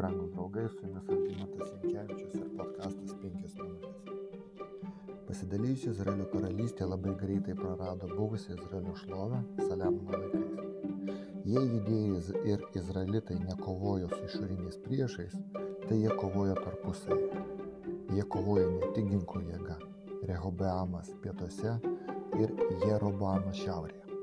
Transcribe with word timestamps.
brangūs 0.00 0.32
draugai, 0.32 0.66
su 0.72 0.86
jumis 0.86 1.08
Algymantas 1.12 1.72
Jankievičius 1.76 2.36
ir 2.40 2.50
podkastas 2.56 3.16
5 3.22 3.58
minutės. 3.60 4.00
Pasidalijusi 5.28 5.90
Izraelio 5.92 6.24
karalystė 6.32 6.88
labai 6.88 7.12
greitai 7.20 7.54
prarado 7.58 8.08
buvusią 8.16 8.56
Izraelio 8.56 8.96
šlovę 8.98 9.42
Saliamono 9.60 10.16
laikais. 10.16 10.70
Jei 11.50 11.68
judėjai 11.74 12.40
ir 12.52 12.64
izraelitai 12.80 13.36
nekovojo 13.42 14.08
su 14.10 14.18
išoriniais 14.26 14.80
priešais, 14.86 15.36
tai 15.86 16.00
jie 16.00 16.10
kovojo 16.18 16.56
tarpusavį. 16.58 17.44
Jie 18.16 18.26
kovojo 18.34 18.68
ne 18.74 18.90
tik 18.96 19.08
ginklų 19.12 19.42
jėga- 19.52 19.78
Rehobeamas 20.30 21.12
pietuose 21.22 21.76
ir 22.40 22.54
Jeroboamas 22.86 23.60
šiaurėje. 23.60 24.18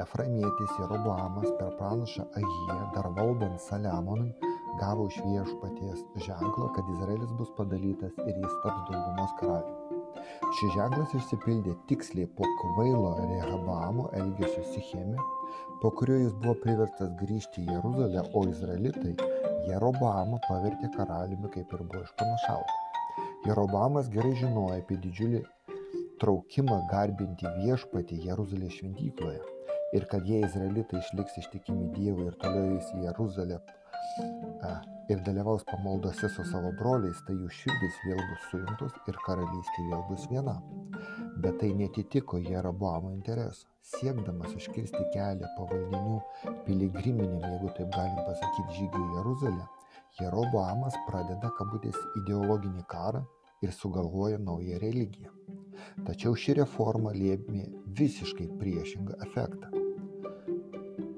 Efraimietis 0.00 0.78
Jeroboamas 0.78 1.50
per 1.58 1.74
pranašą 1.78 2.24
Ahiją, 2.40 2.78
dar 2.94 3.10
valdant 3.18 3.60
Saliamonui, 3.60 4.32
gavo 4.78 5.06
iš 5.10 5.18
viešpaties 5.24 6.02
ženklą, 6.26 6.68
kad 6.76 6.90
Izraelis 6.94 7.32
bus 7.38 7.50
padalytas 7.58 8.18
ir 8.26 8.34
jis 8.42 8.56
taps 8.64 8.82
daugumos 8.90 9.34
karaliumi. 9.40 10.00
Šis 10.58 10.74
ženklas 10.76 11.14
išsipildė 11.18 11.74
tiksliai 11.90 12.28
po 12.38 12.48
kvailo 12.60 13.12
Rehabaamo 13.20 14.08
elgesio 14.20 14.64
Sicheme, 14.72 15.18
po 15.82 15.90
kurio 15.98 16.18
jis 16.22 16.34
buvo 16.42 16.56
priverstas 16.64 17.14
grįžti 17.22 17.64
į 17.64 17.76
Jeruzalę, 17.76 18.26
o 18.34 18.44
izraelitai 18.50 19.14
Jeroboamą 19.70 20.40
pavertė 20.48 20.90
karaliumi, 20.96 21.50
kaip 21.54 21.72
ir 21.76 21.86
buvo 21.86 22.04
išpanašauta. 22.06 22.78
Jeroboamas 23.48 24.10
gerai 24.12 24.34
žinojo 24.36 24.76
apie 24.76 24.98
didžiulį 25.00 25.44
traukimą 26.20 26.82
garbinti 26.90 27.48
viešpatį 27.62 28.20
Jeruzalės 28.26 28.76
šventykloje 28.76 29.40
ir 29.96 30.06
kad 30.10 30.26
jie 30.28 30.40
izraelitai 30.46 31.00
išliks 31.00 31.38
ištikimi 31.42 31.88
Dievui 31.96 32.26
ir 32.30 32.36
toliau 32.42 32.76
eis 32.76 32.90
į 32.94 33.06
Jeruzalę 33.06 33.58
ir 35.10 35.22
dalyvaus 35.26 35.64
pamaldose 35.64 36.28
su 36.28 36.44
savo 36.46 36.70
broliais, 36.78 37.18
tai 37.26 37.34
jų 37.34 37.48
širdis 37.58 37.96
vėl 38.06 38.20
bus 38.20 38.44
sujungtos 38.50 38.98
ir 39.10 39.18
karalystė 39.26 39.86
vėl 39.88 40.04
bus 40.10 40.26
viena. 40.30 40.54
Bet 41.42 41.58
tai 41.62 41.72
netitiko 41.74 42.38
Jeroboamo 42.38 43.10
interesų. 43.16 43.66
Siekdamas 43.90 44.54
užkirsti 44.54 45.02
kelią 45.14 45.50
pavaldinių 45.56 46.20
piligriminiam, 46.66 47.42
jeigu 47.42 47.72
taip 47.78 47.90
galim 47.96 48.22
pasakyti, 48.28 48.76
žygiui 48.78 49.16
Jeruzalę, 49.16 49.66
Jeroboamas 50.20 50.98
pradeda 51.08 51.50
kabutės 51.58 51.98
ideologinį 52.22 52.86
karą 52.92 53.24
ir 53.64 53.74
sugalvoja 53.74 54.38
naują 54.38 54.78
religiją. 54.84 55.34
Tačiau 56.06 56.36
ši 56.38 56.60
reforma 56.62 57.16
lėmė 57.16 57.66
visiškai 57.98 58.50
priešingą 58.60 59.22
efektą. 59.26 59.79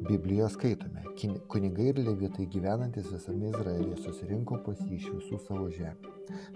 Biblijoje 0.09 0.49
skaitome, 0.51 1.03
kunigai 1.49 1.85
ir 1.91 1.99
levitai 2.03 2.47
gyvenantis 2.51 3.07
visame 3.13 3.51
Izraelyje 3.53 3.99
susirinko 4.03 4.57
pas 4.67 4.81
jį 4.83 4.97
iš 4.97 5.05
visų 5.15 5.39
savo 5.45 5.69
žemę. 5.77 6.11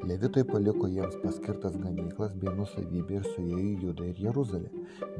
Levitai 0.09 0.43
paliko 0.49 0.89
jiems 0.91 1.15
paskirtas 1.23 1.77
ganyklas 1.83 2.35
bei 2.43 2.55
nusavybę 2.59 3.21
ir 3.21 3.29
suėjo 3.29 3.61
į 3.63 3.73
Judą 3.85 4.09
ir 4.11 4.23
Jeruzalę, 4.25 4.71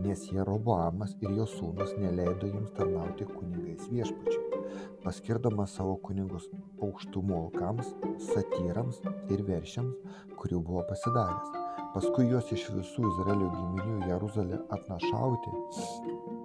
nes 0.07 0.25
Jeroboamas 0.33 1.15
ir 1.21 1.37
jo 1.39 1.47
sūnus 1.53 1.93
neleido 2.03 2.51
jiems 2.51 2.73
tarnauti 2.79 3.29
kunigais 3.31 3.87
viešpačiai, 3.93 4.63
paskirdamas 5.05 5.77
savo 5.79 5.95
kunigus 6.09 6.49
aukštumų 6.83 7.37
alkams, 7.45 7.93
satyrams 8.33 8.99
ir 9.31 9.45
veršiams, 9.51 10.19
kurių 10.41 10.65
buvo 10.71 10.83
pasidaręs. 10.91 11.55
Paskui 11.95 12.27
juos 12.33 12.51
iš 12.53 12.67
visų 12.75 13.07
Izraelio 13.13 13.53
giminių 13.55 14.11
Jeruzalę 14.11 14.65
atnašauti 14.75 16.36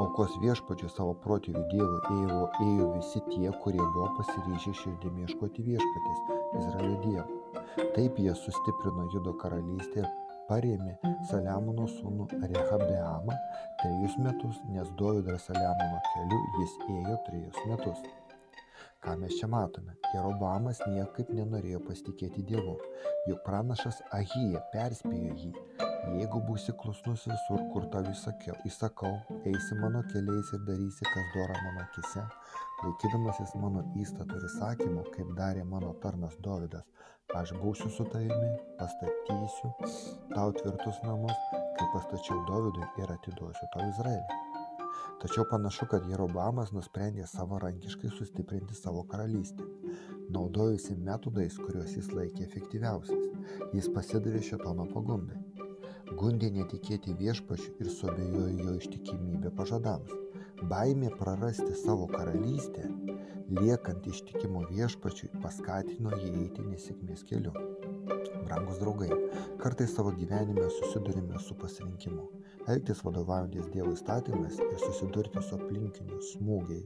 aukos 0.00 0.34
viešpačiui 0.42 0.90
savo 0.92 1.12
protėvių 1.24 1.62
dievui 1.72 2.00
ėjo, 2.22 2.40
ėjo 2.64 2.88
visi 2.96 3.22
tie, 3.28 3.50
kurie 3.64 3.82
buvo 3.82 4.08
pasiryžę 4.18 4.72
širdimi 4.80 5.26
ieškoti 5.26 5.64
viešpatės, 5.68 6.22
Izraelio 6.60 6.96
dievo. 7.04 7.26
Taip 7.96 8.18
jie 8.20 8.34
sustiprino 8.36 9.08
Judo 9.12 9.34
karalystę 9.40 10.02
ir 10.02 10.08
parėmė 10.48 10.96
Saliamono 11.30 11.86
sūnų 11.90 12.28
Rehabeamą 12.40 13.36
trejus 13.82 14.18
metus, 14.24 14.58
nes 14.72 14.90
Dovydas 15.00 15.46
Saliamono 15.48 16.02
keliu 16.10 16.42
jis 16.60 16.74
ėjo 16.96 17.20
trejus 17.28 17.62
metus. 17.70 18.02
Ką 19.02 19.16
mes 19.18 19.34
čia 19.34 19.48
matome? 19.50 19.96
Jerobamas 20.14 20.78
niekaip 20.86 21.32
nenorėjo 21.34 21.80
pasitikėti 21.88 22.44
Dievu, 22.46 22.76
juk 23.26 23.40
pranašas 23.46 23.98
Ahija 24.14 24.62
perspėjo 24.74 25.34
jį, 25.40 25.50
jeigu 26.32 26.48
būsi 26.48 26.72
klusnus 26.80 27.26
visur, 27.28 27.60
kur 27.72 27.84
tau 27.92 28.06
įsakiau, 28.08 28.54
įsakau, 28.64 29.10
eisi 29.44 29.76
mano 29.76 30.00
keliais 30.08 30.52
ir 30.56 30.62
darysi, 30.64 31.04
kas 31.04 31.26
dora 31.34 31.58
mano 31.60 31.82
akise, 31.82 32.22
laikydamasis 32.80 33.52
mano 33.60 33.82
įstatų 34.00 34.38
ir 34.38 34.46
įsakymų, 34.48 35.02
kaip 35.12 35.34
darė 35.36 35.64
mano 35.68 35.92
tarnas 36.00 36.38
Dovydas, 36.40 36.86
aš 37.36 37.52
būsiu 37.60 37.90
su 37.92 38.06
tavimi, 38.14 38.48
pastatysiu 38.78 39.74
tau 40.32 40.54
tvirtus 40.56 41.02
namus, 41.04 41.36
kaip 41.52 41.92
pastačiau 41.98 42.40
Dovydui 42.48 42.88
ir 43.02 43.12
atiduosiu 43.12 43.68
tau 43.74 43.90
Izraelį. 43.90 44.40
Tačiau 45.20 45.44
panašu, 45.50 45.84
kad 45.90 46.08
Jerobamas 46.08 46.72
nusprendė 46.72 47.28
savarankiškai 47.28 48.08
sustiprinti 48.16 48.74
savo 48.74 49.04
karalystę, 49.10 49.68
naudojusi 50.32 50.96
metodais, 50.96 51.60
kuriuos 51.60 51.92
jis 51.98 52.08
laikė 52.16 52.48
efektyviausiais. 52.48 53.28
Jis 53.76 53.92
pasidavė 53.92 54.40
šetono 54.48 54.88
pagundai. 54.90 55.38
Gundė 56.18 56.50
netikėti 56.54 57.14
viešpačiu 57.18 57.72
ir 57.82 57.90
suabejojo 57.90 58.66
jo 58.66 58.74
ištikimybę 58.80 59.52
pažadams. 59.58 60.12
Baimė 60.70 61.10
prarasti 61.18 61.72
savo 61.78 62.06
karalystę, 62.10 62.84
liekant 63.58 64.06
ištikimu 64.12 64.66
viešpačiui, 64.70 65.32
paskatino 65.42 66.14
jį 66.20 66.32
eiti 66.44 66.68
nesėkmės 66.68 67.26
keliu. 67.30 67.54
Brangus 68.44 68.78
draugai, 68.82 69.10
kartais 69.62 69.96
savo 69.96 70.14
gyvenime 70.18 70.68
susidurime 70.78 71.42
su 71.42 71.58
pasirinkimu 71.58 72.28
elgtis 72.70 73.02
vadovaujantis 73.04 73.70
Dievo 73.72 73.92
įstatymais 73.96 74.58
ir 74.62 74.78
susidurti 74.82 75.42
su 75.42 75.56
aplinkiniu 75.56 76.20
smūgiai, 76.32 76.82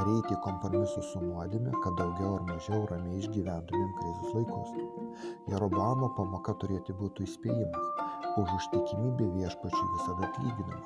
ar 0.00 0.08
eiti 0.08 0.34
į 0.36 0.40
kompromisus 0.44 1.10
su 1.12 1.20
nuodėme, 1.20 1.72
kad 1.84 1.96
daugiau 2.00 2.36
ar 2.38 2.46
mažiau 2.48 2.86
ramiai 2.90 3.20
išgyventumėm 3.20 3.92
krizės 3.98 4.34
laikus. 4.38 4.74
Jeroboamo 5.52 6.12
pamoka 6.16 6.56
turėtų 6.62 6.96
būti 7.00 7.26
įspėjimas, 7.28 8.10
už 8.40 8.54
užtikimybę 8.58 9.30
viešpačiui 9.36 9.88
visada 9.96 10.28
atlyginama. 10.30 10.84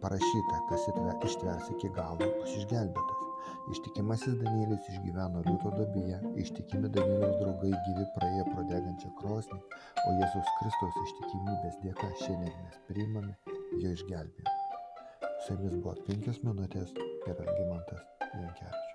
Parašyta, 0.00 0.62
kas 0.70 0.86
ištvers 1.28 1.66
iki 1.74 1.90
galo, 1.96 2.30
bus 2.38 2.54
išgelbėtas. 2.62 3.26
Ištikimasis 3.70 4.38
Danielis 4.40 4.88
išgyveno 4.94 5.42
liūto 5.44 5.70
duobėje, 5.74 6.16
ištikimi 6.42 6.88
Danieliaus 6.96 7.36
draugai 7.42 7.70
gyvi 7.70 8.06
praėjo 8.16 8.46
pro 8.48 8.64
degančią 8.72 9.12
krosnį, 9.20 9.60
o 10.06 10.16
Jėzus 10.16 10.50
Kristaus 10.56 10.98
ištikimybės 11.04 11.78
dėka 11.84 12.10
šiandien 12.24 12.56
mes 12.64 12.82
priimame 12.88 13.36
jo 13.84 13.94
išgelbėjimą. 13.98 14.58
Su 15.44 15.56
jumis 15.56 15.78
buvo 15.78 15.96
5 16.08 16.44
minutės 16.48 16.96
یه 17.26 17.34
رنگ 17.34 17.68
منتظر 17.68 18.54
کردش 18.60 18.89